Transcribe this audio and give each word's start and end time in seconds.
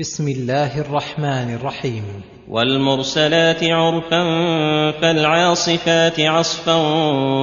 بسم 0.00 0.28
الله 0.28 0.80
الرحمن 0.80 1.54
الرحيم. 1.54 2.02
والمرسلات 2.48 3.64
عرفا 3.64 4.22
فالعاصفات 5.00 6.20
عصفا 6.20 6.74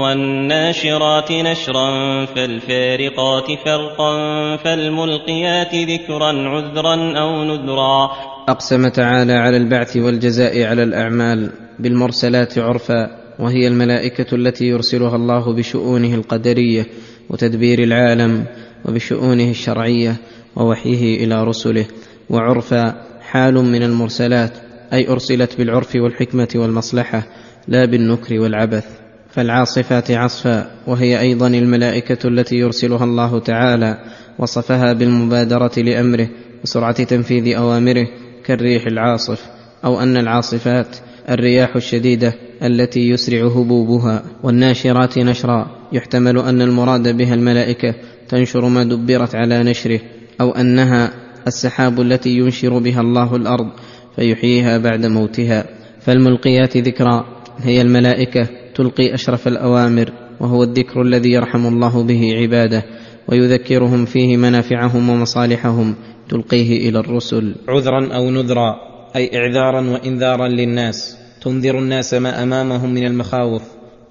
والناشرات 0.02 1.32
نشرا 1.32 1.90
فالفارقات 2.26 3.46
فرقا 3.66 4.12
فالملقيات 4.58 5.76
ذكرا 5.76 6.50
عذرا 6.50 7.20
أو 7.20 7.44
نذرا. 7.44 8.10
اقسم 8.50 8.88
تعالى 8.88 9.34
على 9.34 9.58
البعث 9.58 9.98
والجزاء 9.98 10.64
على 10.64 10.84
الأعمال 10.84 11.50
بالمرسلات 11.80 12.58
عرفا 12.58 13.10
وهي 13.40 13.68
الملائكة 13.68 14.36
التي 14.36 14.66
يرسلها 14.66 15.16
الله 15.16 15.54
بشؤونه 15.54 16.16
القدرية 16.16 16.86
وتدبير 17.30 17.84
العالم 17.84 18.46
وبشؤونه 18.86 19.50
الشرعية 19.50 20.16
ووحيه 20.56 21.26
إلى 21.26 21.44
رسله. 21.44 21.86
وعرفا 22.30 23.02
حال 23.22 23.54
من 23.54 23.84
المرسلات 23.84 24.52
أي 24.94 25.10
أرسلت 25.10 25.58
بالعرف 25.58 25.96
والحكمة 25.96 26.48
والمصلحة 26.56 27.24
لا 27.68 27.86
بالنكر 27.86 28.40
والعبث. 28.40 28.86
فالعاصفات 29.30 30.12
عصفا 30.12 30.72
وهي 30.88 31.20
أيضا 31.20 31.48
الملائكة 31.48 32.28
التي 32.28 32.56
يرسلها 32.56 33.04
الله 33.04 33.40
تعالى 33.40 33.98
وصفها 34.40 34.94
بالمبادرة 34.94 35.72
لأمره 35.78 36.30
وسرعة 36.64 37.04
تنفيذ 37.04 37.56
أوامره 37.58 38.08
كالريح 38.46 38.86
العاصف 38.86 39.46
أو 39.86 40.00
أن 40.00 40.18
العاصفات 40.18 40.98
الرياح 41.30 41.76
الشديدة 41.76 42.34
التي 42.64 43.10
يسرع 43.10 43.46
هبوبها 43.48 44.24
والناشرات 44.44 45.18
نشرا. 45.18 45.78
يحتمل 45.92 46.38
أن 46.38 46.62
المراد 46.62 47.18
بها 47.18 47.34
الملائكة 47.34 47.96
تنشر 48.30 48.68
ما 48.68 48.84
دبرت 48.84 49.36
على 49.36 49.64
نشره 49.64 50.00
أو 50.42 50.52
أنها 50.52 51.27
السحاب 51.48 52.02
التي 52.02 52.30
ينشر 52.30 52.78
بها 52.78 53.02
الله 53.02 53.36
الأرض 53.36 53.68
فيحييها 54.16 54.78
بعد 54.78 55.06
موتها. 55.06 55.66
فالملقيات 56.02 56.78
ذكرا 56.78 57.26
هي 57.58 57.82
الملائكة 57.82 58.48
تلقي 58.76 59.14
أشرف 59.14 59.48
الأوامر 59.48 60.12
وهو 60.40 60.64
الذكر 60.64 61.02
الذي 61.02 61.32
يرحم 61.32 61.66
الله 61.66 62.04
به 62.04 62.34
عباده 62.36 62.84
ويذكرهم 63.28 64.06
فيه 64.06 64.38
منافعهم 64.38 65.10
ومصالحهم 65.10 65.96
تلقيه 66.30 66.90
إلى 66.90 67.00
الرسل. 67.00 67.56
عذرا 67.70 68.16
أو 68.16 68.30
نذرا 68.30 68.76
أي 69.16 69.38
اعذارا 69.38 69.90
وانذارا 69.90 70.48
للناس. 70.48 71.18
تنذر 71.42 71.80
الناس 71.80 72.14
ما 72.14 72.44
أمامهم 72.44 72.94
من 72.94 73.06
المخاوف 73.06 73.62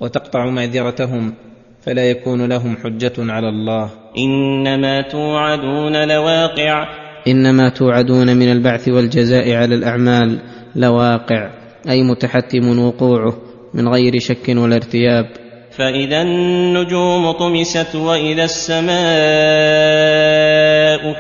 وتقطع 0.01 0.51
معذرتهم 0.51 1.35
فلا 1.83 2.11
يكون 2.11 2.47
لهم 2.47 2.77
حجة 2.77 3.13
على 3.19 3.49
الله. 3.49 3.91
إنما 4.19 5.01
توعدون 5.01 6.09
لواقع 6.09 7.06
إنما 7.29 7.69
توعدون 7.69 8.37
من 8.37 8.53
البعث 8.53 8.89
والجزاء 8.89 9.53
على 9.53 9.75
الأعمال 9.75 10.39
لواقع 10.77 11.51
أي 11.89 12.03
متحتم 12.03 12.79
وقوعه 12.79 13.37
من 13.75 13.89
غير 13.89 14.19
شك 14.19 14.49
ولا 14.49 14.77
ارتياب. 14.77 15.27
فإذا 15.71 16.23
النجوم 16.23 17.31
طمست 17.31 17.95
وإذا 17.95 18.45
السماء 18.45 18.97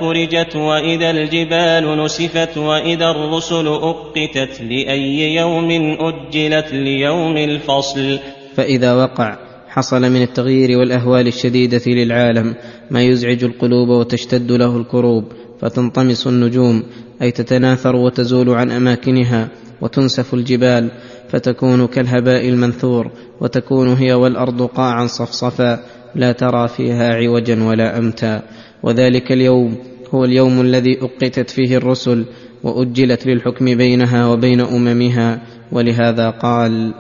فرجت 0.00 0.56
وإذا 0.56 1.10
الجبال 1.10 2.04
نسفت 2.04 2.58
وإذا 2.58 3.10
الرسل 3.10 3.66
أقتت 3.66 4.60
لأي 4.60 5.34
يوم 5.34 5.96
أجلت 6.00 6.72
ليوم 6.72 7.36
الفصل. 7.36 8.18
فإذا 8.54 8.94
وقع 8.94 9.38
حصل 9.68 10.00
من 10.00 10.22
التغيير 10.22 10.78
والأهوال 10.78 11.26
الشديدة 11.26 11.82
للعالم 11.86 12.54
ما 12.90 13.02
يزعج 13.02 13.44
القلوب 13.44 13.88
وتشتد 13.88 14.52
له 14.52 14.76
الكروب. 14.76 15.24
فتنطمس 15.60 16.26
النجوم 16.26 16.82
أي 17.22 17.30
تتناثر 17.30 17.96
وتزول 17.96 18.50
عن 18.50 18.70
أماكنها 18.70 19.48
وتنسف 19.80 20.34
الجبال 20.34 20.90
فتكون 21.28 21.86
كالهباء 21.86 22.48
المنثور 22.48 23.10
وتكون 23.40 23.88
هي 23.88 24.12
والأرض 24.12 24.62
قاعا 24.62 25.06
صفصفا 25.06 25.80
لا 26.14 26.32
ترى 26.32 26.68
فيها 26.68 27.14
عوجا 27.14 27.64
ولا 27.64 27.98
أمتا. 27.98 28.42
وذلك 28.82 29.32
اليوم 29.32 29.76
هو 30.14 30.24
اليوم 30.24 30.60
الذي 30.60 30.98
أقتت 31.02 31.50
فيه 31.50 31.76
الرسل 31.76 32.24
وأجلت 32.62 33.26
للحكم 33.26 33.64
بينها 33.64 34.26
وبين 34.26 34.60
أممها 34.60 35.42
ولهذا 35.72 36.30
قال 36.30 36.94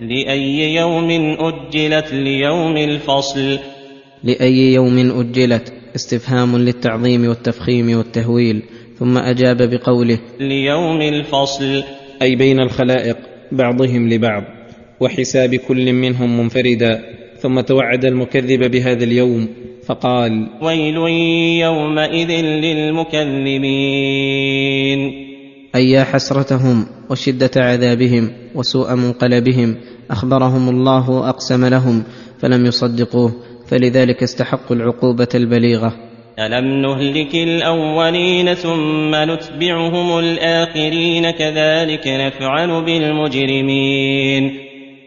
لأي 0.00 0.74
يوم 0.74 1.36
أجلت 1.38 2.12
ليوم 2.12 2.76
الفصل؟ 2.76 3.58
لأي 4.24 4.74
يوم 4.74 5.20
أجلت 5.20 5.72
استفهام 5.96 6.56
للتعظيم 6.56 7.28
والتفخيم 7.28 7.96
والتهويل 7.98 8.62
ثم 8.98 9.18
أجاب 9.18 9.70
بقوله 9.70 10.18
ليوم 10.40 11.02
الفصل. 11.02 11.82
أي 12.22 12.36
بين 12.36 12.60
الخلائق 12.60 13.16
بعضهم 13.52 14.08
لبعض 14.08 14.44
وحساب 15.00 15.54
كل 15.54 15.92
منهم 15.92 16.40
منفردا 16.40 17.02
ثم 17.38 17.60
توعد 17.60 18.04
المكذب 18.04 18.70
بهذا 18.70 19.04
اليوم 19.04 19.48
فقال 19.86 20.48
ويل 20.62 20.96
يومئذ 21.60 22.30
للمكذبين. 22.44 23.70
أي 25.74 25.90
يا 25.90 26.04
حسرتهم 26.04 26.86
وشدة 27.10 27.50
عذابهم 27.56 28.32
وسوء 28.54 28.94
منقلبهم 28.94 29.76
أخبرهم 30.10 30.68
الله 30.68 31.10
وأقسم 31.10 31.66
لهم 31.66 32.02
فلم 32.38 32.66
يصدقوه 32.66 33.32
فلذلك 33.70 34.22
استحقوا 34.22 34.76
العقوبة 34.76 35.28
البليغة. 35.34 35.92
ألم 36.38 36.82
نهلك 36.82 37.34
الأولين 37.34 38.54
ثم 38.54 39.14
نتبعهم 39.14 40.18
الآخرين 40.18 41.30
كذلك 41.30 42.04
نفعل 42.06 42.84
بالمجرمين. 42.84 44.50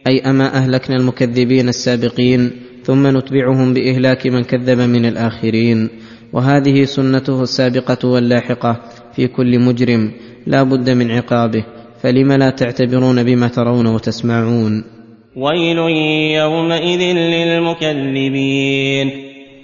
أي 0.07 0.19
أما 0.19 0.57
أهلكنا 0.57 0.95
المكذبين 0.95 1.69
السابقين 1.69 2.51
ثم 2.83 3.17
نتبعهم 3.17 3.73
بإهلاك 3.73 4.27
من 4.27 4.43
كذب 4.43 4.79
من 4.79 5.05
الآخرين. 5.05 5.89
وهذه 6.33 6.83
سنته 6.83 7.41
السابقة 7.41 8.07
واللاحقة 8.09 8.81
في 9.15 9.27
كل 9.27 9.59
مجرم 9.59 10.11
لا 10.47 10.63
بد 10.63 10.89
من 10.89 11.11
عقابه. 11.11 11.65
فلم 12.01 12.31
لا 12.31 12.49
تعتبرون 12.49 13.23
بما 13.23 13.47
ترون 13.47 13.87
وتسمعون؟ 13.87 14.92
ويل 15.35 15.77
يومئذ 16.37 17.01
للمكذبين. 17.17 19.11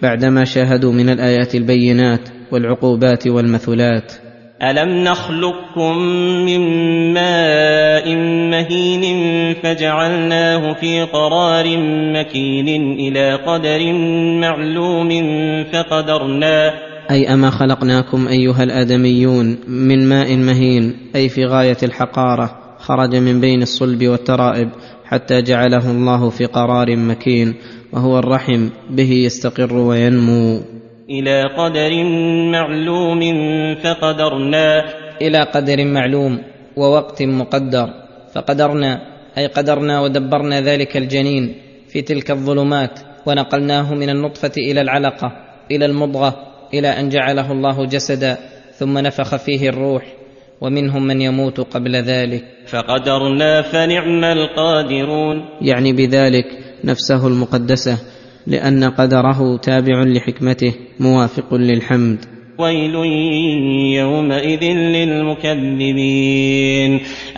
بعدما 0.01 0.45
شاهدوا 0.45 0.93
من 0.93 1.09
الآيات 1.09 1.55
البينات 1.55 2.29
والعقوبات 2.51 3.27
والمثلات. 3.27 4.13
ألم 4.63 5.03
نخلقكم 5.03 5.97
من 6.45 6.61
ماء 7.13 8.15
مهين 8.51 9.03
فجعلناه 9.53 10.73
في 10.73 11.01
قرار 11.01 11.65
مكين 12.13 12.93
إلى 12.99 13.35
قدر 13.35 13.93
معلوم 14.41 15.09
فقدرنا. 15.73 16.73
أي 17.11 17.33
أما 17.33 17.49
خلقناكم 17.49 18.27
أيها 18.27 18.63
الآدميون 18.63 19.57
من 19.67 20.09
ماء 20.09 20.35
مهين 20.35 20.95
أي 21.15 21.29
في 21.29 21.45
غاية 21.45 21.77
الحقارة. 21.83 22.68
خرج 22.89 23.15
من 23.15 23.41
بين 23.41 23.61
الصلب 23.61 24.07
والترائب 24.07 24.69
حتى 25.05 25.41
جعله 25.41 25.91
الله 25.91 26.29
في 26.29 26.45
قرار 26.45 26.95
مكين 26.95 27.55
وهو 27.93 28.19
الرحم 28.19 28.69
به 28.89 29.11
يستقر 29.11 29.73
وينمو. 29.73 30.61
إلى 31.09 31.43
قدر 31.57 32.03
معلوم 32.51 33.21
فقدرنا. 33.75 34.85
إلى 35.21 35.39
قدر 35.39 35.85
معلوم 35.85 36.39
ووقت 36.77 37.23
مقدر. 37.23 37.87
فقدرنا 38.33 39.01
أي 39.37 39.47
قدرنا 39.47 40.01
ودبرنا 40.01 40.61
ذلك 40.61 40.97
الجنين 40.97 41.55
في 41.89 42.01
تلك 42.01 42.31
الظلمات 42.31 42.99
ونقلناه 43.25 43.93
من 43.93 44.09
النطفة 44.09 44.53
إلى 44.57 44.81
العلقة 44.81 45.31
إلى 45.71 45.85
المضغة 45.85 46.35
إلى 46.73 46.87
أن 46.87 47.09
جعله 47.09 47.51
الله 47.51 47.85
جسدا 47.85 48.37
ثم 48.73 48.97
نفخ 48.97 49.35
فيه 49.35 49.69
الروح. 49.69 50.18
ومنهم 50.61 51.07
من 51.07 51.21
يموت 51.21 51.59
قبل 51.59 51.95
ذلك. 51.95 52.43
فقدرنا 52.67 53.61
فنعم 53.61 54.23
القادرون. 54.23 55.45
يعني 55.61 55.93
بذلك 55.93 56.45
نفسه 56.83 57.27
المقدسة 57.27 57.97
لأن 58.47 58.83
قدره 58.83 59.57
تابع 59.57 60.03
لحكمته 60.03 60.73
موافق 60.99 61.53
للحمد. 61.53 62.25
ويل 62.59 62.95
يومئذ 63.95 64.63
للمكذبين. 64.73 66.19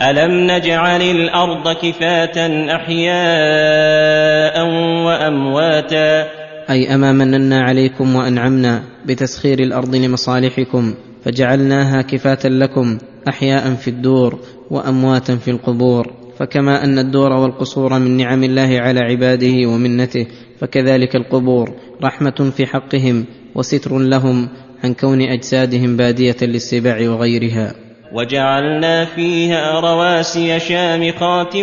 ألم 0.00 0.50
نجعل 0.50 1.02
الأرض 1.02 1.76
كفاة 1.76 2.66
أحياء 2.76 4.66
وأمواتا؟ 5.06 6.26
أي 6.70 6.94
اما 6.94 7.12
مننا 7.12 7.60
عليكم 7.60 8.16
وأنعمنا 8.16 8.82
بتسخير 9.06 9.58
الأرض 9.58 9.94
لمصالحكم. 9.94 10.94
فجعلناها 11.24 12.02
كفاه 12.02 12.48
لكم 12.48 12.98
أحياء 13.28 13.74
في 13.74 13.88
الدور 13.88 14.38
وأمواتا 14.70 15.36
في 15.36 15.50
القبور. 15.50 16.22
فكما 16.38 16.84
أن 16.84 16.98
الدور 16.98 17.32
والقصور 17.32 17.98
من 17.98 18.16
نعم 18.16 18.44
الله 18.44 18.80
على 18.80 19.00
عباده 19.00 19.68
ومنته 19.68 20.26
فكذلك 20.60 21.16
القبور 21.16 21.72
رحمة 22.02 22.50
في 22.56 22.66
حقهم 22.66 23.24
وستر 23.54 23.98
لهم 23.98 24.48
عن 24.84 24.94
كون 24.94 25.20
أجسادهم 25.20 25.96
بادية 25.96 26.36
للسباع 26.42 27.10
وغيرها. 27.10 27.74
وجعلنا 28.12 29.04
فيها 29.04 29.80
رواسي 29.80 30.60
شامخات 30.60 31.56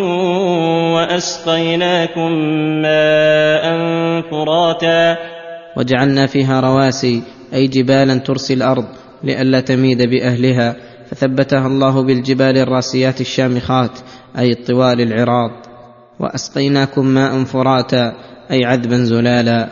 وأسقيناكم 0.95 2.31
ماء 2.81 3.65
فراتا. 4.21 5.17
وجعلنا 5.77 6.27
فيها 6.27 6.59
رواسي 6.59 7.23
أي 7.53 7.67
جبالا 7.67 8.17
ترسي 8.17 8.53
الأرض 8.53 8.85
لئلا 9.23 9.59
تميد 9.59 10.01
بأهلها 10.01 10.75
فثبتها 11.09 11.67
الله 11.67 12.03
بالجبال 12.03 12.57
الراسيات 12.57 13.21
الشامخات 13.21 13.99
أي 14.39 14.51
الطوال 14.51 15.01
العراض. 15.01 15.51
وأسقيناكم 16.19 17.05
ماء 17.05 17.43
فراتا 17.43 18.13
أي 18.51 18.65
عذبا 18.65 18.97
زلالا. 18.97 19.69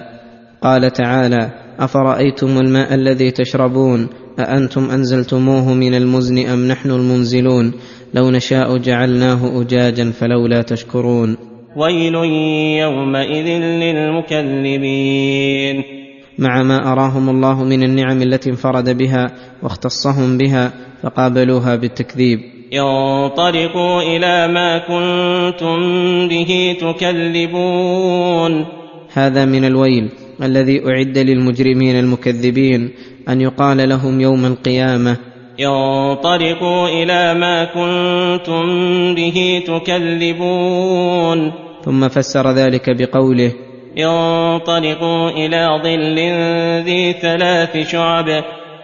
قال 0.62 0.94
تعالى 0.94 1.50
أفرأيتم 1.80 2.58
الماء 2.58 2.94
الذي 2.94 3.32
تشربون؟ 3.32 4.08
أأنتم 4.40 4.92
أنزلتموه 4.92 5.74
من 5.74 5.96
المزن 5.96 6.48
أم 6.48 6.68
نحن 6.68 6.92
المنزلون؟ 6.92 7.74
لو 8.14 8.32
نشاء 8.32 8.78
جعلناه 8.78 9.62
أجاجا 9.62 10.12
فلولا 10.12 10.62
تشكرون. 10.62 11.38
ويل 11.78 12.16
يومئذ 12.82 13.48
للمكذبين. 13.84 15.84
مع 16.40 16.64
ما 16.64 16.92
أراهم 16.92 17.30
الله 17.30 17.64
من 17.64 17.84
النعم 17.84 18.22
التي 18.22 18.50
انفرد 18.50 18.98
بها 18.98 19.32
واختصهم 19.64 20.38
بها 20.38 20.74
فقابلوها 21.04 21.76
بالتكذيب. 21.76 22.40
انطلقوا 22.74 24.02
إلى 24.02 24.48
ما 24.54 24.78
كنتم 24.78 25.78
به 26.28 26.78
تكذبون. 26.82 28.66
هذا 29.14 29.46
من 29.46 29.66
الويل 29.66 30.10
الذي 30.44 30.82
أعد 30.88 31.18
للمجرمين 31.18 32.00
المكذبين 32.00 32.90
أن 33.30 33.42
يقال 33.42 33.90
لهم 33.90 34.22
يوم 34.22 34.46
القيامة. 34.46 35.18
انطلقوا 35.60 36.88
إلى 36.88 37.34
ما 37.34 37.64
كنتم 37.66 38.66
به 39.16 39.64
تكذبون. 39.68 41.52
ثم 41.86 42.08
فسر 42.08 42.52
ذلك 42.52 42.90
بقوله 42.90 43.67
انطلقوا 43.98 45.30
إلى 45.30 45.80
ظل 45.84 46.18
ذي 46.86 47.14
ثلاث 47.14 47.78
شعب. 47.92 48.44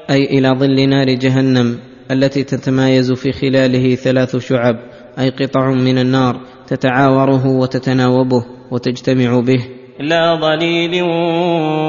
أي 0.10 0.24
إلى 0.24 0.50
ظل 0.50 0.90
نار 0.90 1.10
جهنم 1.10 1.80
التي 2.12 2.44
تتمايز 2.44 3.12
في 3.12 3.32
خلاله 3.32 3.96
ثلاث 3.96 4.38
شعب. 4.38 4.76
أي 5.20 5.30
قطع 5.30 5.70
من 5.70 5.98
النار 5.98 6.40
تتعاوره 6.68 7.48
وتتناوبه 7.48 8.46
وتجتمع 8.72 9.40
به. 9.40 9.66
لا 10.00 10.36
ظليل 10.36 11.04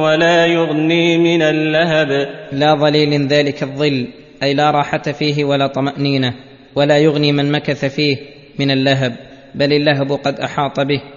ولا 0.04 0.46
يغني 0.46 1.18
من 1.18 1.42
اللهب. 1.42 2.28
لا 2.52 2.74
ظليل 2.74 3.26
ذلك 3.26 3.62
الظل 3.62 4.06
أي 4.42 4.54
لا 4.54 4.70
راحة 4.70 5.02
فيه 5.02 5.44
ولا 5.44 5.66
طمأنينة 5.66 6.34
ولا 6.76 6.98
يغني 6.98 7.32
من 7.32 7.52
مكث 7.52 7.84
فيه 7.84 8.16
من 8.58 8.70
اللهب 8.70 9.16
بل 9.54 9.72
اللهب 9.72 10.12
قد 10.12 10.40
أحاط 10.40 10.80
به. 10.80 11.13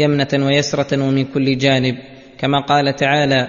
يمنة 0.00 0.46
ويسرة 0.46 1.04
ومن 1.04 1.24
كل 1.24 1.58
جانب 1.58 1.96
كما 2.38 2.60
قال 2.60 2.96
تعالى 2.96 3.48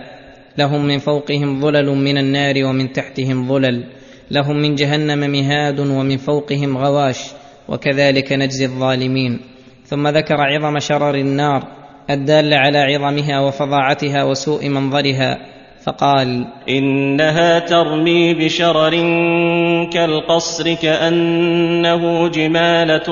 لهم 0.58 0.86
من 0.86 0.98
فوقهم 0.98 1.62
ظلل 1.62 1.86
من 1.86 2.18
النار 2.18 2.66
ومن 2.66 2.94
تحتهم 2.94 3.48
ظلل 3.48 3.84
لهم 4.32 4.58
من 4.58 4.76
جهنم 4.76 5.32
مهاد 5.32 5.80
ومن 5.80 6.18
فوقهم 6.18 6.78
غواش 6.78 7.20
وكذلك 7.70 8.34
نجزي 8.34 8.66
الظالمين. 8.66 9.40
ثم 9.86 10.08
ذكر 10.08 10.36
عظم 10.36 10.80
شرر 10.80 11.16
النار 11.16 11.68
الدال 12.10 12.54
على 12.54 12.78
عظمها 12.78 13.40
وفظاعتها 13.40 14.24
وسوء 14.24 14.70
منظرها. 14.70 15.38
فقال 15.86 16.48
إنها 16.70 17.60
ترمي 17.60 18.34
بشرر 18.34 18.92
كالقصر 19.94 20.74
كأنه 20.74 22.28
جمالة 22.28 23.08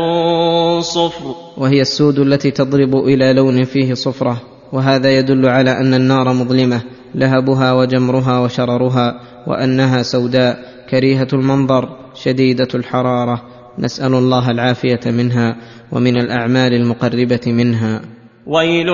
صفر. 0.81 1.35
وهي 1.57 1.81
السود 1.81 2.19
التي 2.19 2.51
تضرب 2.51 2.95
إلى 2.95 3.33
لون 3.33 3.63
فيه 3.63 3.93
صفرة 3.93 4.41
وهذا 4.73 5.17
يدل 5.17 5.45
على 5.45 5.71
أن 5.71 5.93
النار 5.93 6.33
مظلمة 6.33 6.81
لهبها 7.15 7.73
وجمرها 7.73 8.39
وشررها 8.39 9.21
وأنها 9.47 10.01
سوداء 10.03 10.59
كريهة 10.89 11.27
المنظر 11.33 11.89
شديدة 12.15 12.67
الحرارة 12.75 13.41
نسأل 13.79 14.13
الله 14.13 14.51
العافية 14.51 14.99
منها 15.05 15.55
ومن 15.91 16.17
الأعمال 16.17 16.73
المقربة 16.73 17.41
منها. 17.47 18.18
ويل 18.49 18.89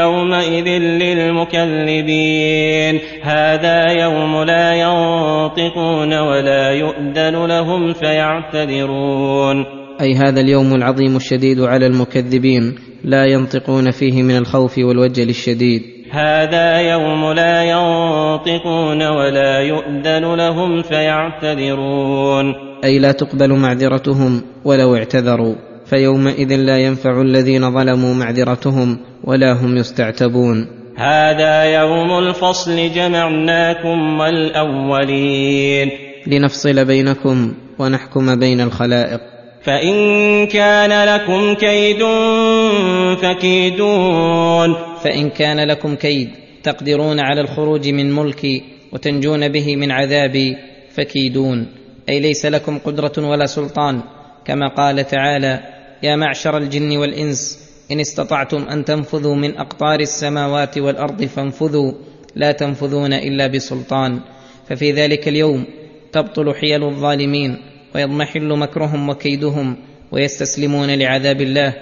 يومئذ 0.00 0.68
للمكذبين. 1.02 3.00
هذا 3.22 3.92
يوم 3.92 4.42
لا 4.44 4.72
ينطقون 4.74 6.18
ولا 6.18 6.70
يؤذن 6.70 7.46
لهم 7.46 7.92
فيعتذرون. 7.92 9.64
أي 10.00 10.14
هذا 10.14 10.40
اليوم 10.40 10.74
العظيم 10.74 11.16
الشديد 11.16 11.60
على 11.60 11.86
المكذبين 11.86 12.74
لا 13.04 13.26
ينطقون 13.26 13.90
فيه 13.90 14.22
من 14.22 14.36
الخوف 14.36 14.78
والوجل 14.78 15.28
الشديد. 15.28 15.82
هذا 16.10 16.80
يوم 16.80 17.32
لا 17.32 17.62
ينطقون 17.62 19.02
ولا 19.02 19.60
يؤذن 19.60 20.34
لهم 20.34 20.82
فيعتذرون. 20.82 22.54
أي 22.84 22.98
لا 22.98 23.12
تقبل 23.12 23.52
معذرتهم 23.52 24.42
ولو 24.64 24.96
اعتذروا. 24.96 25.71
فيومئذ 25.92 26.56
لا 26.56 26.78
ينفع 26.78 27.20
الذين 27.20 27.70
ظلموا 27.70 28.14
معذرتهم 28.14 28.98
ولا 29.24 29.52
هم 29.52 29.76
يستعتبون. 29.76 30.66
هذا 30.96 31.64
يوم 31.64 32.18
الفصل 32.18 32.92
جمعناكم 32.94 34.20
والأولين. 34.20 35.90
لنفصل 36.26 36.84
بينكم 36.84 37.54
ونحكم 37.78 38.36
بين 38.40 38.60
الخلائق. 38.60 39.20
فإن 39.62 39.94
كان 40.46 41.08
لكم 41.08 41.54
كيد 41.54 42.02
فكيدون. 43.22 44.74
فإن 45.04 45.30
كان 45.30 45.68
لكم 45.68 45.94
كيد 45.94 46.30
تقدرون 46.62 47.20
على 47.20 47.40
الخروج 47.40 47.88
من 47.88 48.12
ملكي 48.12 48.62
وتنجون 48.92 49.48
به 49.48 49.76
من 49.76 49.90
عذابي 49.90 50.56
فكيدون. 50.94 51.66
أي 52.08 52.20
ليس 52.20 52.46
لكم 52.46 52.78
قدرة 52.78 53.12
ولا 53.18 53.46
سلطان 53.46 54.00
كما 54.46 54.68
قال 54.68 55.06
تعالى 55.06 55.60
يا 56.02 56.16
معشر 56.16 56.56
الجن 56.56 56.96
والإنس 56.96 57.58
إن 57.92 58.00
استطعتم 58.00 58.62
أن 58.62 58.84
تنفذوا 58.84 59.34
من 59.34 59.56
أقطار 59.56 60.00
السماوات 60.00 60.78
والأرض 60.78 61.24
فانفذوا 61.24 61.92
لا 62.36 62.52
تنفذون 62.52 63.12
إلا 63.12 63.46
بسلطان. 63.46 64.20
ففي 64.68 64.92
ذلك 64.92 65.28
اليوم 65.28 65.64
تبطل 66.12 66.54
حيل 66.54 66.84
الظالمين 66.84 67.56
ويضمحل 67.94 68.58
مكرهم 68.58 69.08
وكيدهم 69.08 69.76
ويستسلمون 70.12 70.90
لعذاب 70.90 71.40
الله 71.40 71.74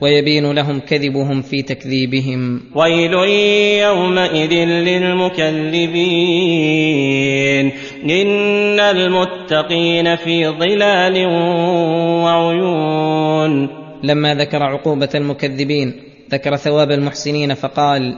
ويبين 0.00 0.52
لهم 0.52 0.80
كذبهم 0.80 1.42
في 1.42 1.62
تكذيبهم. 1.62 2.60
ويل 2.74 3.12
يومئذ 3.82 4.52
للمكذبين. 4.54 5.90
ان 8.04 8.80
المتقين 8.80 10.16
في 10.16 10.48
ظلال 10.48 11.26
وعيون. 12.24 13.68
لما 14.02 14.34
ذكر 14.34 14.62
عقوبة 14.62 15.08
المكذبين 15.14 15.92
ذكر 16.32 16.56
ثواب 16.56 16.90
المحسنين 16.90 17.54
فقال 17.54 18.14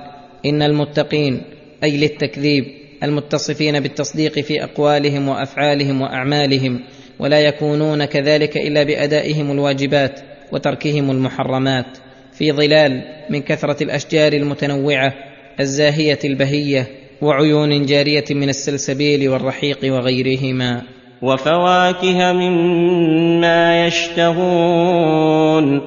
إن 0.46 0.62
المتقين 0.62 1.42
أي 1.84 1.96
للتكذيب 1.96 2.64
المتصفين 3.02 3.80
بالتصديق 3.80 4.32
في 4.38 4.64
أقوالهم 4.64 5.28
وأفعالهم 5.28 6.00
وأعمالهم 6.00 6.80
ولا 7.18 7.40
يكونون 7.40 8.04
كذلك 8.04 8.56
إلا 8.56 8.82
بأدائهم 8.82 9.50
الواجبات 9.50 10.20
وتركهم 10.52 11.10
المحرمات. 11.10 11.98
في 12.32 12.52
ظلال 12.52 13.02
من 13.30 13.42
كثرة 13.42 13.82
الأشجار 13.82 14.32
المتنوعة 14.32 15.14
الزاهية 15.60 16.18
البهية 16.24 17.01
وعيون 17.22 17.86
جارية 17.86 18.24
من 18.30 18.48
السلسبيل 18.48 19.28
والرحيق 19.28 19.78
وغيرهما. 19.84 20.82
وفواكه 21.22 22.32
مما 22.32 23.86
يشتهون. 23.86 25.80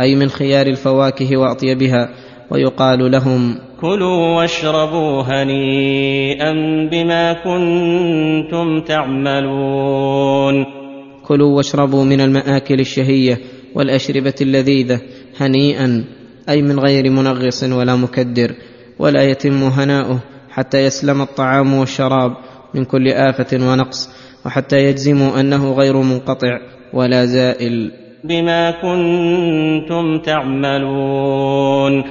أي 0.00 0.14
من 0.14 0.28
خيار 0.28 0.66
الفواكه 0.66 1.36
وأطيبها 1.36 2.08
ويقال 2.50 3.10
لهم 3.10 3.58
كلوا 3.80 4.36
واشربوا 4.36 5.22
هنيئا 5.22 6.52
بما 6.90 7.32
كنتم 7.32 8.80
تعملون. 8.80 10.66
كلوا 11.28 11.56
واشربوا 11.56 12.04
من 12.04 12.20
المآكل 12.20 12.80
الشهية 12.80 13.38
والأشربة 13.74 14.34
اللذيذة 14.40 15.00
هنيئا 15.40 16.04
أي 16.48 16.62
من 16.62 16.78
غير 16.78 17.10
منغص 17.10 17.62
ولا 17.64 17.96
مكدر 17.96 18.54
ولا 18.98 19.22
يتم 19.22 19.62
هناؤه 19.62 20.18
حتى 20.50 20.78
يسلم 20.84 21.22
الطعام 21.22 21.74
والشراب 21.74 22.32
من 22.74 22.84
كل 22.84 23.08
آفة 23.08 23.70
ونقص 23.70 24.10
وحتى 24.46 24.76
يجزموا 24.76 25.40
أنه 25.40 25.72
غير 25.72 25.96
منقطع 25.96 26.58
ولا 26.94 27.24
زائل. 27.24 27.92
بما 28.24 28.70
كنتم 28.70 30.18
تعملون. 30.18 32.04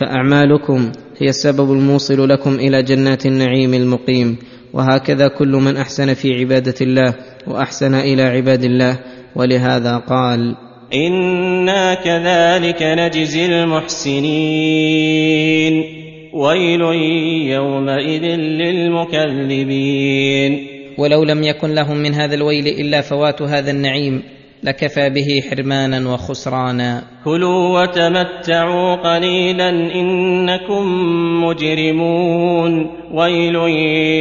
فأعمالكم 0.00 0.92
هي 1.18 1.28
السبب 1.28 1.72
الموصل 1.72 2.28
لكم 2.28 2.54
إلى 2.54 2.82
جنات 2.82 3.26
النعيم 3.26 3.74
المقيم 3.74 4.38
وهكذا 4.72 5.28
كل 5.28 5.48
من 5.48 5.76
أحسن 5.76 6.14
في 6.14 6.34
عبادة 6.34 6.74
الله 6.80 7.14
وأحسن 7.46 7.94
إلى 7.94 8.22
عباد 8.22 8.64
الله 8.64 8.98
ولهذا 9.36 9.96
قال 9.96 10.56
إنا 10.94 11.94
كذلك 11.94 12.82
نجزي 12.82 13.46
المحسنين. 13.46 14.68
ويل 16.32 16.80
يومئذ 17.52 18.24
للمكذبين. 18.60 20.66
ولو 20.98 21.24
لم 21.24 21.42
يكن 21.42 21.74
لهم 21.74 21.96
من 21.96 22.14
هذا 22.14 22.34
الويل 22.34 22.66
إلا 22.66 23.00
فوات 23.00 23.42
هذا 23.42 23.70
النعيم 23.70 24.22
لكفى 24.62 25.10
به 25.10 25.42
حرمانا 25.50 26.12
وخسرانا. 26.12 27.02
كلوا 27.24 27.82
وتمتعوا 27.82 28.94
قليلا 28.94 29.70
إنكم 29.70 30.84
مجرمون. 31.44 32.90
ويل 33.14 33.54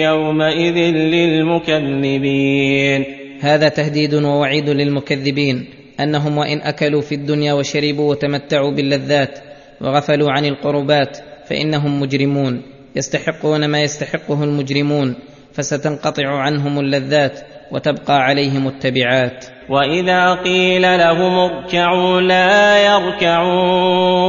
يومئذ 0.04 0.78
للمكذبين. 1.14 3.04
هذا 3.42 3.70
تهديد 3.70 4.14
ووعيد 4.14 4.70
للمكذبين 4.70 5.66
أنهم 6.00 6.38
وإن 6.38 6.62
أكلوا 6.62 7.02
في 7.02 7.16
الدنيا 7.16 7.54
وشربوا 7.54 8.10
وتمتعوا 8.10 8.72
باللذات 8.72 9.40
وغفلوا 9.82 10.32
عن 10.32 10.46
القربات 10.46 11.18
فإنهم 11.50 12.00
مجرمون. 12.00 12.62
يستحقون 12.96 13.66
ما 13.66 13.82
يستحقه 13.84 14.44
المجرمون. 14.44 15.16
فستنقطع 15.54 16.28
عنهم 16.28 16.80
اللذات 16.80 17.40
وتبقى 17.72 18.24
عليهم 18.24 18.68
التبعات. 18.68 19.46
وإذا 19.70 20.34
قيل 20.34 20.82
لهم 20.82 21.40
اركعوا 21.40 22.22
لا 22.22 22.86
يركعون 22.86 24.28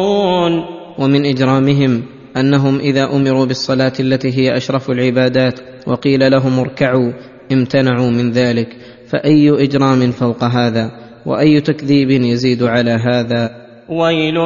ومن 0.99 1.27
إجرامهم 1.27 2.03
أنهم 2.37 2.79
إذا 2.79 3.05
أمروا 3.05 3.47
بالصلاة 3.47 3.93
التي 4.01 4.39
هي 4.39 4.57
أشرف 4.57 4.91
العبادات 4.91 5.61
وقيل 5.87 6.31
لهم 6.31 6.59
اركعوا 6.59 7.13
امتنعوا 7.53 8.11
من 8.11 8.31
ذلك. 8.33 8.69
فأي 9.09 9.65
إجرام 9.65 10.11
فوق 10.11 10.45
هذا؟ 10.45 10.91
وأي 11.27 11.61
تكذيب 11.61 12.11
يزيد 12.11 12.63
على 12.63 12.91
هذا؟ 12.91 13.68
ويل 13.89 14.37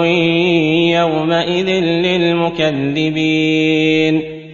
يومئذ 0.98 1.68
للمكذبين. 2.06 3.62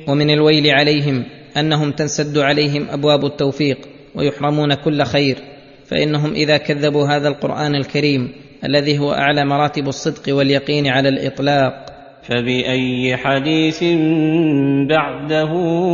ومن 0.09 0.31
الويل 0.31 0.71
عليهم 0.71 1.25
أنهم 1.57 1.91
تنسد 1.93 2.39
عليهم 2.39 2.87
أبواب 2.91 3.25
التوفيق 3.25 3.79
ويحرمون 4.15 4.75
كل 4.75 5.03
خير 5.03 5.37
فإنهم 5.87 6.33
إذا 6.33 6.57
كذبوا 6.57 7.07
هذا 7.07 7.29
القرآن 7.29 7.75
الكريم 7.75 8.33
الذي 8.65 8.99
هو 8.99 9.13
أعلى 9.13 9.45
مراتب 9.45 9.89
الصدق 9.89 10.37
واليقين 10.37 10.87
على 10.87 11.09
الإطلاق. 11.09 11.87
فبأي 12.23 13.17
حديث 13.17 13.85
بعده 14.89 15.53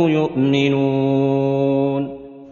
يؤمنون؟ 0.09 2.03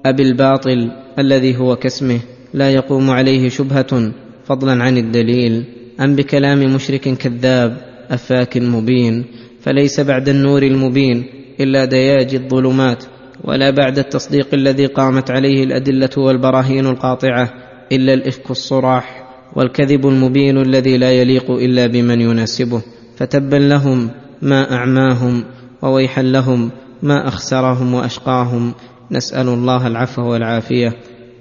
ابي 0.06 0.24
الباطل 0.24 0.92
الذي 1.20 1.58
هو 1.58 1.76
كاسمه 1.76 2.20
لا 2.54 2.70
يقوم 2.70 3.10
عليه 3.10 3.50
شبهة 3.50 4.12
فضلا 4.46 4.84
عن 4.84 4.98
الدليل. 4.98 5.64
أم 6.00 6.16
بكلام 6.16 6.60
مشرك 6.76 7.18
كذاب 7.18 7.78
أفاك 8.12 8.58
مبين. 8.58 9.26
فليس 9.62 10.00
بعد 10.00 10.30
النور 10.30 10.64
المبين 10.64 11.26
إلا 11.60 11.86
دياج 11.86 12.36
الظلمات 12.36 13.04
ولا 13.44 13.70
بعد 13.70 14.00
التصديق 14.00 14.48
الذي 14.54 14.86
قامت 14.86 15.32
عليه 15.32 15.64
الأدلة 15.64 16.10
والبراهين 16.18 16.86
القاطعة 16.86 17.54
إلا 17.92 18.14
الإفك 18.14 18.52
الصراح 18.52 19.24
والكذب 19.56 20.08
المبين 20.08 20.58
الذي 20.58 20.98
لا 20.98 21.12
يليق 21.12 21.52
إلا 21.52 21.88
بمن 21.88 22.22
يناسبه. 22.22 22.82
فتبا 23.18 23.56
لهم 23.56 24.10
ما 24.42 24.74
أعماهم 24.74 25.44
وويحا 25.82 26.22
لهم 26.22 26.72
ما 27.04 27.28
أخسرهم 27.28 27.94
وأشقاهم. 27.94 28.74
نسأل 29.12 29.48
الله 29.48 29.88
العفو 29.88 30.22
والعافية 30.22 30.94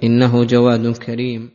إنه 0.03 0.43
جواد 0.43 0.97
كريم. 0.97 1.52